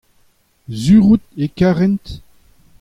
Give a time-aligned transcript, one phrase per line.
[0.79, 2.05] sur out e karent.